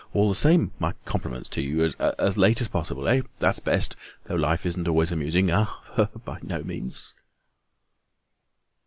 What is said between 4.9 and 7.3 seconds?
amusing; ah! no, by no means."